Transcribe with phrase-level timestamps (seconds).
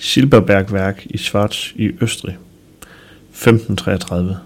[0.00, 2.36] Silberbergværk i Schwarz i Østrig.
[3.30, 4.36] 1533.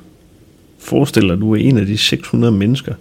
[0.79, 2.95] Forestil dig, du er en af de 600 mennesker,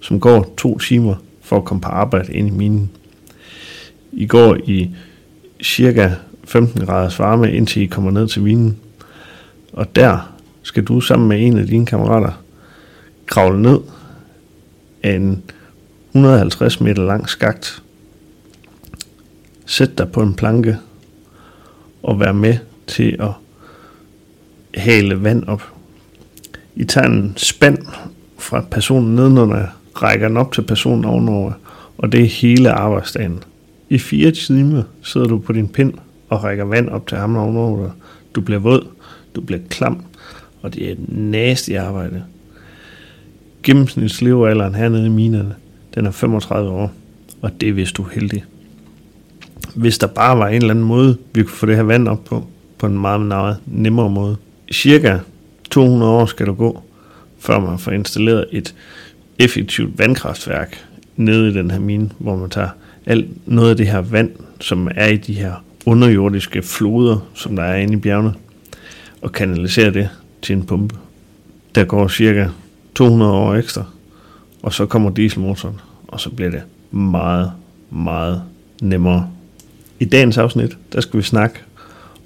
[0.00, 2.90] som går to timer for at komme på arbejde ind i minen.
[4.12, 4.90] I går i
[5.62, 6.10] cirka
[6.44, 8.78] 15 graders varme, indtil I kommer ned til minen.
[9.72, 12.42] Og der skal du sammen med en af dine kammerater
[13.26, 13.78] kravle ned
[15.02, 15.42] af en
[16.08, 17.82] 150 meter lang skagt.
[19.66, 20.78] Sæt dig på en planke
[22.04, 23.30] og være med til at
[24.74, 25.62] hale vand op.
[26.76, 27.78] I tager en spand
[28.38, 31.52] fra personen nedenunder, rækker den op til personen ovenover,
[31.98, 33.38] og det er hele arbejdsdagen.
[33.88, 35.92] I fire timer sidder du på din pind
[36.28, 37.90] og rækker vand op til ham ovenover.
[38.34, 38.86] Du bliver våd,
[39.34, 40.04] du bliver klam,
[40.62, 42.24] og det er et nasty arbejde.
[43.62, 45.54] Gennemsnitslevealderen hernede i minerne,
[45.94, 46.92] den er 35 år,
[47.42, 48.44] og det er hvis du er heldig.
[49.74, 52.24] Hvis der bare var en eller anden måde, vi kunne få det her vand op
[52.24, 52.46] på,
[52.78, 54.36] på en meget, meget nemmere måde.
[54.72, 55.18] Cirka
[55.70, 56.82] 200 år skal du gå,
[57.38, 58.74] før man får installeret et
[59.38, 60.84] effektivt vandkraftværk
[61.16, 62.68] nede i den her mine, hvor man tager
[63.06, 65.52] alt noget af det her vand, som er i de her
[65.86, 68.34] underjordiske floder, som der er inde i bjergene,
[69.22, 70.08] og kanaliserer det
[70.42, 70.96] til en pumpe.
[71.74, 72.48] Der går cirka
[72.94, 73.84] 200 år ekstra,
[74.62, 77.52] og så kommer dieselmotoren, og så bliver det meget,
[77.90, 78.42] meget
[78.82, 79.28] nemmere.
[80.00, 81.56] I dagens afsnit, der skal vi snakke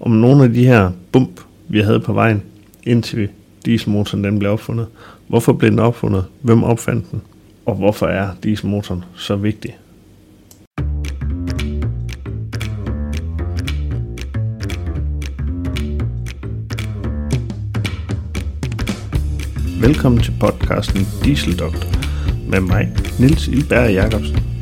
[0.01, 2.43] om nogle af de her bump, vi havde på vejen,
[2.83, 3.29] indtil
[3.65, 4.87] dieselmotoren den blev opfundet.
[5.27, 6.25] Hvorfor blev den opfundet?
[6.43, 7.23] Hvem opfandt den?
[7.67, 9.77] Og hvorfor er dieselmotoren så vigtig?
[19.81, 21.91] Velkommen til podcasten Dieseldoktor
[22.51, 22.89] med mig,
[23.21, 24.58] Nils Ilberg Jacobsen.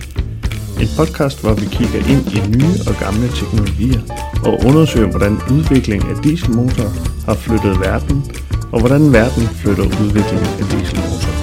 [0.82, 4.00] En podcast, hvor vi kigger ind i nye og gamle teknologier
[4.44, 6.92] og undersøger, hvordan udviklingen af dieselmotorer
[7.26, 8.24] har flyttet verden,
[8.72, 11.36] og hvordan verden flytter udviklingen af dieselmotorer.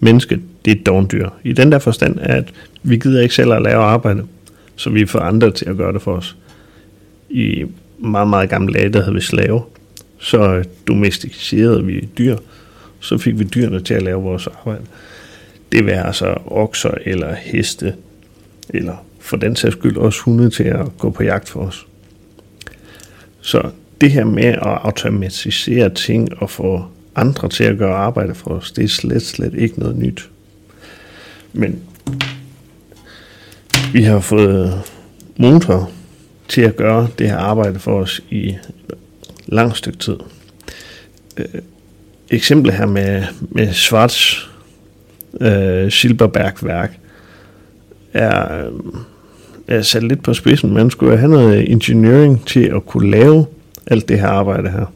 [0.00, 1.28] Mennesket, det er et dogndyr.
[1.44, 4.22] I den der forstand, at vi gider ikke selv at lave arbejde,
[4.76, 6.36] så vi får andre til at gøre det for os
[7.30, 7.64] i
[7.98, 9.60] meget, meget gamle dage, der havde vi slaver,
[10.26, 12.36] så øh, domesticerede vi dyr.
[13.00, 14.84] Så fik vi dyrene til at lave vores arbejde.
[15.72, 17.94] Det var altså okser eller heste,
[18.68, 21.86] eller for den sags skyld også hunde til at gå på jagt for os.
[23.40, 23.70] Så
[24.00, 26.84] det her med at automatisere ting og få
[27.14, 30.30] andre til at gøre arbejde for os, det er slet, slet ikke noget nyt.
[31.52, 31.82] Men
[33.92, 34.82] vi har fået
[35.36, 35.90] motor
[36.48, 38.56] til at gøre det her arbejde for os i
[39.46, 40.16] langt stykke tid.
[41.36, 41.44] Øh,
[42.30, 44.36] eksempel her med, med Schwarz
[45.40, 46.98] øh, Silberbergværk
[48.12, 48.72] er, øh,
[49.68, 50.74] er sat lidt på spidsen.
[50.74, 53.46] Man skulle have noget engineering til at kunne lave
[53.86, 54.92] alt det her arbejde her.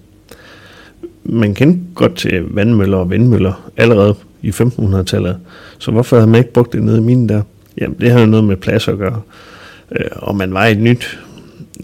[1.25, 5.39] Man kendte godt til vandmøller og vindmøller allerede i 1500-tallet,
[5.79, 7.43] så hvorfor havde man ikke brugt det nede i minen der?
[7.81, 9.21] Jamen, det har jo noget med plads at gøre.
[9.93, 11.21] Øh, og man var i et nyt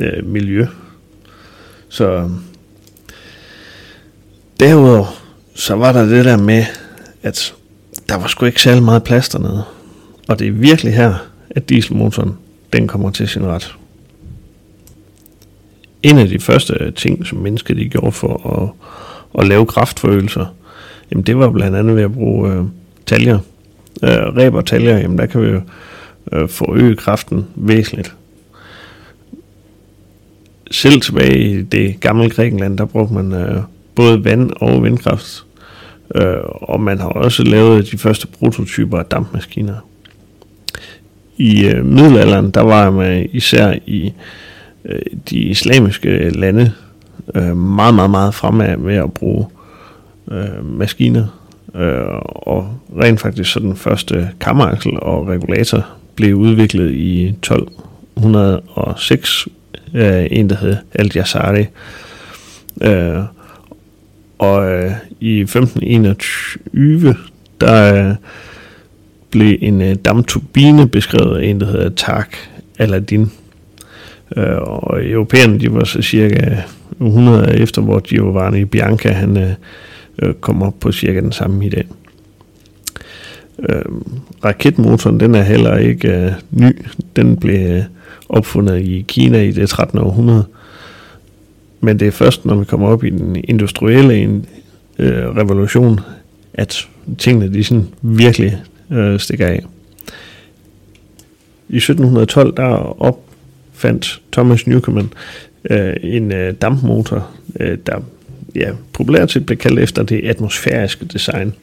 [0.00, 0.66] øh, miljø.
[1.88, 2.30] Så
[4.60, 5.22] derudover,
[5.54, 6.64] så var der det der med,
[7.22, 7.54] at
[8.08, 9.64] der var sgu ikke særlig meget plads dernede.
[10.28, 11.14] Og det er virkelig her,
[11.50, 12.36] at dieselmotoren,
[12.72, 13.76] den kommer til sin ret.
[16.02, 18.68] En af de første ting, som mennesket de gjorde for at,
[19.40, 20.46] at lave kraftforøgelser,
[21.10, 22.64] jamen det var blandt andet ved at bruge øh,
[23.06, 23.38] taljer.
[24.02, 25.60] Øh, ræb og taljer, jamen der kan vi jo
[26.32, 28.14] øh, forøge kraften væsentligt
[30.70, 33.62] selv tilbage i det gamle Grækenland, der brugte man øh,
[33.96, 35.44] både vand og vindkraft.
[36.14, 39.74] Øh, og man har også lavet de første prototyper af dampmaskiner.
[41.36, 44.12] I øh, middelalderen, der var man især i
[44.84, 44.98] øh,
[45.30, 46.72] de islamiske lande
[47.34, 49.46] øh, meget, meget, meget fremad med at bruge
[50.30, 51.26] øh, maskiner.
[51.74, 59.48] Øh, og rent faktisk så den første kammeraksel og regulator blev udviklet i 1206
[59.94, 61.66] øh, en, der hed Al-Jazari.
[62.82, 63.22] Øh,
[64.38, 67.14] og øh, i 1521,
[67.60, 68.14] der øh,
[69.30, 72.36] blev en øh, dammturbine beskrevet af en, der hedder Tak
[72.78, 73.30] Aladdin.
[74.36, 76.56] Øh, og europæerne, de var så cirka
[77.00, 79.50] 100 efter, hvor Giovanni Bianca, han øh,
[80.22, 81.82] øh, kom op på cirka den samme idé.
[83.68, 83.84] Øh,
[84.44, 86.86] raketmotoren, den er heller ikke øh, ny.
[87.16, 87.82] Den blev øh,
[88.28, 89.98] opfundet i Kina i det 13.
[89.98, 90.44] århundrede.
[91.80, 94.42] Men det er først, når vi kommer op i den industrielle
[94.98, 96.00] øh, revolution,
[96.54, 96.88] at
[97.18, 99.64] tingene de sådan virkelig øh, stikker af.
[101.68, 105.12] I 1712 der opfandt Thomas Newcomen
[105.70, 107.30] øh, en øh, dampmotor,
[107.60, 108.00] øh, der
[108.54, 111.54] ja, populært set blev kaldt efter det atmosfæriske design.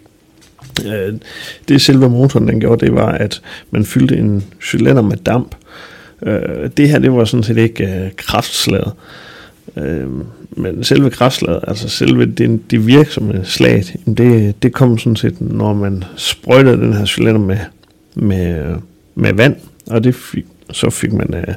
[0.86, 1.13] Øh,
[1.68, 5.56] det selve motoren den gjorde, det var, at man fyldte en cylinder med damp.
[6.21, 8.88] Øh, det her, det var sådan set ikke øh, kraftslaget.
[8.88, 9.32] Øh,
[9.78, 10.08] Øh,
[10.52, 13.84] men selve kraftslaget, altså selve det, det virksomme slag,
[14.18, 17.58] det, det kom sådan set, når man sprøjtede den her cylinder med,
[18.16, 18.75] med,
[19.16, 19.56] med vand,
[19.88, 21.54] og det fik, så fik man øh,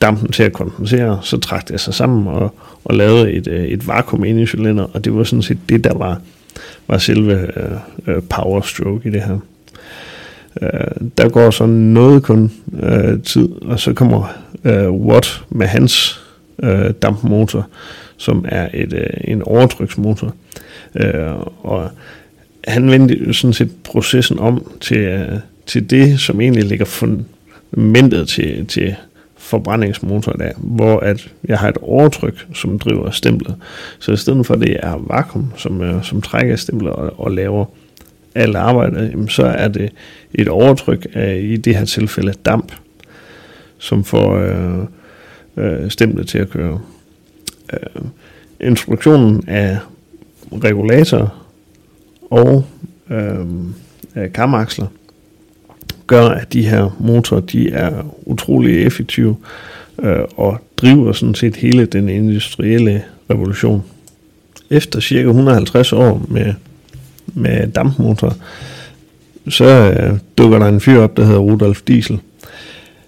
[0.00, 2.54] dampen til at kondensere, så trak det sig sammen og,
[2.84, 5.84] og lavede et, øh, et vakuum inde i cylinderen, og det var sådan set det,
[5.84, 6.20] der var,
[6.88, 9.38] var selve øh, øh, power stroke i det her.
[10.62, 12.52] Øh, der går så noget kun
[12.82, 14.34] øh, tid, og så kommer
[14.64, 16.21] øh, Watt med hans
[16.62, 17.66] øh, dampmotor,
[18.16, 20.34] som er et, øh, en overtryksmotor.
[20.94, 21.32] Øh,
[21.62, 21.90] og
[22.64, 28.66] han vendte sådan set processen om til, øh, til det, som egentlig ligger fundamentet til,
[28.66, 28.94] til
[29.36, 33.54] forbrændingsmotor der, hvor at jeg har et overtryk, som driver stemplet.
[33.98, 37.64] Så i stedet for det er vakuum, som, øh, som trækker stemplet og, og laver
[38.34, 39.92] alt arbejdet, jamen, så er det
[40.34, 42.72] et overtryk af i det her tilfælde damp,
[43.78, 44.86] som får øh,
[45.56, 46.80] øh, stemte til at køre.
[47.72, 48.02] Øh,
[48.60, 49.78] instruktionen af
[50.52, 51.34] regulator
[52.30, 52.64] og
[53.10, 53.46] øh,
[54.34, 54.86] kamaksler
[56.06, 59.36] gør, at de her motorer de er utrolig effektive
[60.02, 63.82] øh, og driver sådan set hele den industrielle revolution.
[64.70, 66.54] Efter cirka 150 år med,
[67.26, 68.36] med dampmotor,
[69.48, 72.20] så øh, dukker der en fyr op, der hedder Rudolf Diesel.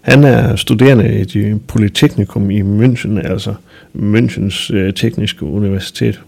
[0.05, 3.55] Han er studerende i et Polyteknikum i München, altså
[3.95, 6.21] Münchens øh, tekniske universitet.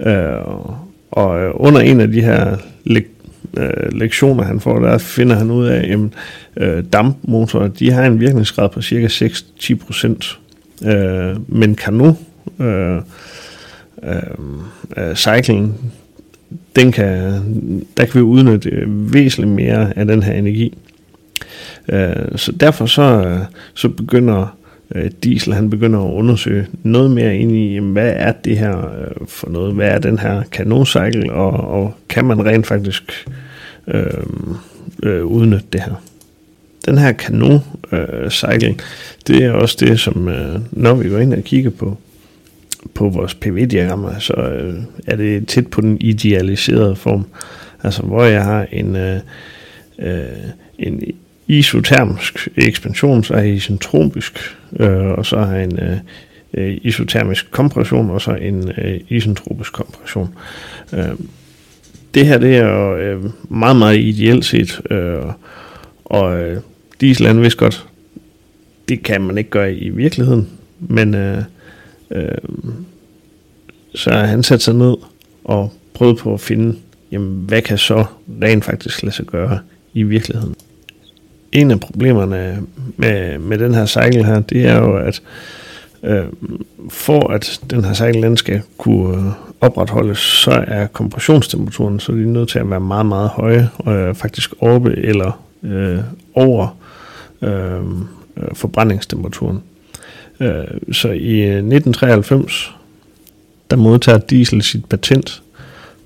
[0.00, 0.14] Øh,
[1.10, 2.56] og øh, under en af de her
[3.56, 5.98] øh, lektioner, han får, der finder han ud af, at
[6.56, 10.38] øh, dampmotorer, de har en virkningsgrad på cirka 6-10 procent.
[10.84, 12.16] Øh, men kan
[12.60, 12.96] øh,
[14.02, 14.22] øh,
[14.96, 15.92] øh, cycling,
[16.76, 17.32] den kan,
[17.96, 20.74] der kan vi udnytte væsentligt mere af den her energi.
[21.90, 23.38] Øh, så derfor så, øh,
[23.74, 24.56] så begynder
[24.94, 29.26] øh, Diesel, han begynder at undersøge noget mere ind i, hvad er det her øh,
[29.28, 29.74] for noget?
[29.74, 33.28] Hvad er den her kanoncykel, og, og kan man rent faktisk
[33.86, 34.04] øh,
[35.02, 36.02] øh, udnytte det her?
[36.86, 38.74] Den her kanoncykel, øh,
[39.26, 41.98] det er også det, som øh, når vi går ind og kigger på,
[42.94, 44.74] på vores PV-diagrammer, så øh,
[45.06, 47.24] er det tæt på den idealiserede form.
[47.82, 49.20] Altså hvor jeg har en, øh,
[49.98, 50.22] øh,
[50.78, 51.02] en
[51.58, 55.96] isotermisk ekspansion, så er isentropisk, øh, og så har en øh,
[56.54, 60.34] øh, isotermisk kompression, og så en øh, isentropisk kompression.
[60.92, 61.08] Øh,
[62.14, 65.22] det her det er jo øh, meget, meget ideelt set, øh,
[66.04, 66.60] og øh,
[67.00, 67.86] diesel han vidste godt,
[68.88, 70.48] det kan man ikke gøre i virkeligheden,
[70.78, 71.42] men øh,
[72.10, 72.38] øh,
[73.94, 74.94] så har han sat sig ned
[75.44, 76.76] og prøvet på at finde,
[77.12, 78.04] jamen, hvad kan så
[78.42, 79.58] rent faktisk lade sig gøre
[79.94, 80.54] i virkeligheden
[81.52, 82.62] en af problemerne
[82.96, 85.22] med, med den her cykel her, det er jo, at
[86.02, 86.24] øh,
[86.90, 92.26] for at den her cykel den skal kunne opretholdes, så er kompressionstemperaturen, så de er
[92.26, 95.98] nødt til at være meget, meget høje, og øh, faktisk oppe eller øh,
[96.34, 96.78] over
[97.42, 97.74] øh,
[98.36, 99.62] øh forbrændingstemperaturen.
[100.40, 102.74] Øh, så i øh, 1993,
[103.70, 105.42] der modtager Diesel sit patent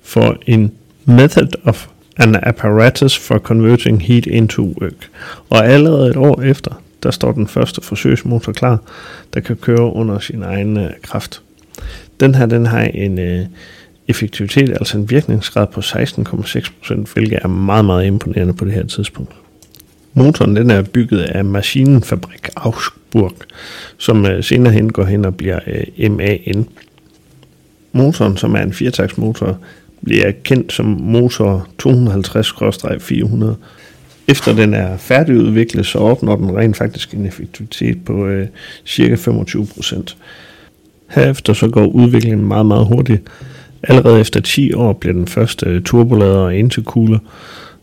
[0.03, 0.71] for en
[1.05, 5.09] method of an apparatus for converting heat into work.
[5.49, 8.79] Og allerede et år efter, der står den første forsøgsmotor klar,
[9.33, 11.41] der kan køre under sin egen øh, kraft.
[12.19, 13.45] Den her, den har en øh,
[14.07, 19.35] effektivitet, altså en virkningsgrad på 16,6%, hvilket er meget, meget imponerende på det her tidspunkt.
[20.13, 23.33] Motoren den er bygget af Maschinenfabrik Augsburg,
[23.97, 26.67] som øh, senere hen går hen og bliver øh, MAN.
[27.91, 29.57] Motoren, som er en firetaktsmotor,
[30.05, 33.55] bliver kendt som motor 250-400.
[34.27, 38.47] Efter den er færdigudviklet, så opnår den rent faktisk en effektivitet på øh,
[38.85, 40.17] cirka 25 procent.
[41.07, 43.21] Herefter så går udviklingen meget, meget hurtigt.
[43.83, 47.19] Allerede efter 10 år bliver den første turbolader og intercooler,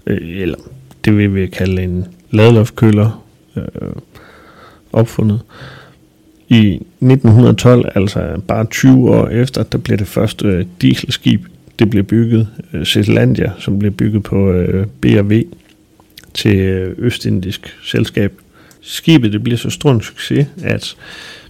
[0.06, 0.58] øh, eller
[1.04, 3.24] det vil vi kalde en ladeloftkøler,
[3.56, 3.62] øh,
[4.92, 5.40] opfundet.
[6.48, 11.46] I 1912, altså bare 20 år efter, der bliver det første øh, dieselskib
[11.78, 15.44] det blev bygget, øh, Zetlandia, som blev bygget på øh, B&V
[16.34, 18.32] til øh, Østindisk selskab.
[18.80, 20.96] Skibet det bliver så stor en succes, at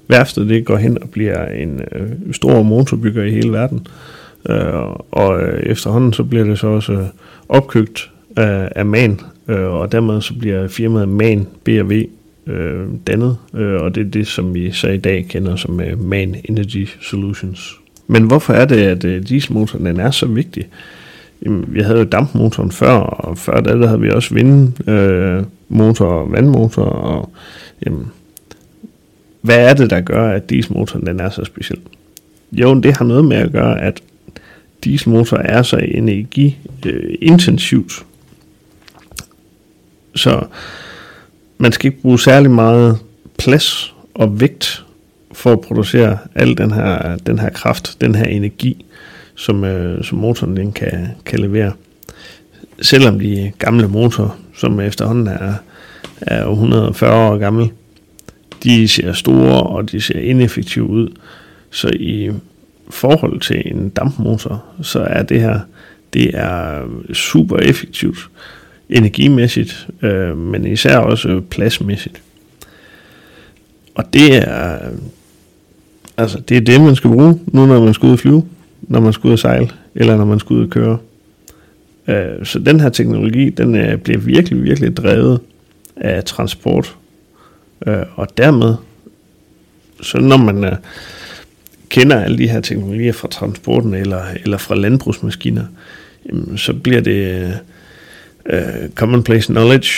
[0.08, 3.86] værftet det går hen og bliver en øh, stor motorbygger i hele verden.
[4.48, 4.74] Øh,
[5.10, 7.06] og øh, efterhånden så bliver det så også øh,
[7.48, 12.06] opkøbt øh, af MAN, øh, og dermed så bliver firmaet MAN B&V
[12.46, 16.00] øh, dannet, øh, og det er det, som vi så i dag kender som øh,
[16.00, 17.81] MAN Energy Solutions.
[18.06, 20.68] Men hvorfor er det, at øh, dieselmotoren den er så vigtig?
[21.44, 26.22] Jamen, vi havde jo dampmotoren før, og før det der havde vi også vindmotor øh,
[26.22, 27.30] og vandmotor, og
[27.86, 28.06] jamen,
[29.40, 31.78] hvad er det, der gør, at dieselmotoren den er så speciel?
[32.52, 34.02] Jo, det har noget med at gøre, at
[34.84, 38.04] dieselmotor er så energiintensivt.
[40.14, 40.44] Så
[41.58, 42.98] man skal ikke bruge særlig meget
[43.38, 44.84] plads og vægt
[45.32, 48.84] for at producere al den her, den her kraft, den her energi,
[49.34, 51.72] som, øh, som motoren den kan, kan levere.
[52.80, 55.54] Selvom de gamle motorer, som efterhånden er,
[56.20, 57.70] er 140 år gamle,
[58.62, 61.08] de ser store og de ser ineffektive ud.
[61.70, 62.30] Så i
[62.90, 65.60] forhold til en dampmotor, så er det her
[66.12, 68.30] det er super effektivt
[68.88, 72.22] energimæssigt, øh, men især også pladsmæssigt.
[73.94, 74.78] Og det er
[76.22, 78.44] altså det er det man skal bruge nu når man skal ud og flyve,
[78.82, 80.98] når man skal ud og sejle eller når man skal ud og køre.
[82.08, 85.40] Øh, så den her teknologi den øh, bliver virkelig virkelig drevet
[85.96, 86.96] af transport
[87.86, 88.74] øh, og dermed
[90.02, 90.72] så når man øh,
[91.88, 95.64] kender alle de her teknologier fra transporten eller, eller fra landbrugsmaskiner,
[96.26, 97.50] jamen, så bliver det øh,
[98.46, 99.90] øh commonplace knowledge,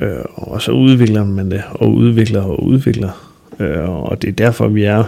[0.00, 3.32] øh, og så udvikler man det, og udvikler og udvikler.
[3.60, 5.04] Øh, og det er derfor, vi er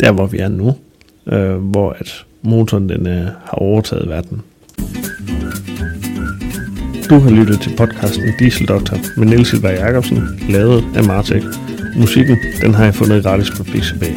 [0.00, 0.74] der, hvor vi er nu,
[1.26, 4.42] øh, hvor at motoren den, øh, har overtaget verden.
[7.10, 11.42] Du har lyttet til podcasten Diesel Doctor med Niels Silberg Jacobsen, lavet af Martek.
[11.96, 14.12] Musikken, den har jeg fundet gratis på Pixabay.